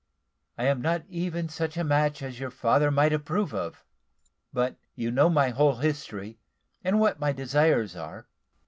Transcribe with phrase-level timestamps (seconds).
[0.57, 3.83] I am not even such a match as your father might approve of;
[4.51, 6.39] but you know my whole history,
[6.83, 8.25] and what my desires are."